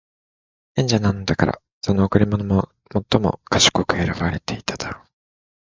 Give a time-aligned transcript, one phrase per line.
[0.73, 5.05] 賢者なのだから、その贈り物も最も賢く選ばていただろう。